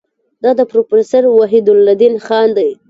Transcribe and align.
دا 0.43 0.51
د 0.59 0.61
پروفیسور 0.71 1.23
وحیدالدین 1.29 2.15
خان 2.25 2.49
دی. 2.57 2.69